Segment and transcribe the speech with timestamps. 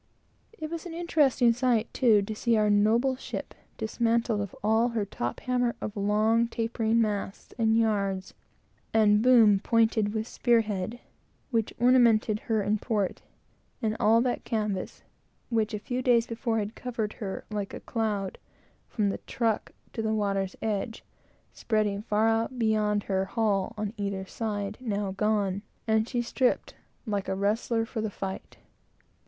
[0.57, 5.05] It was an interesting sight, too, to see our noble ship, dismantled of all her
[5.05, 8.33] top hamper of long tapering masts and yards,
[8.95, 10.99] and boom pointed with spear head,
[11.51, 13.21] which ornamented her in port;
[13.79, 15.03] and all that canvas,
[15.49, 18.39] which a few days before had covered her like a cloud,
[18.89, 21.03] from the truck to the water's edge,
[21.53, 26.73] spreading far out beyond her hull on either side, now gone; and she, stripped,
[27.05, 28.57] like a wrestler for the fight.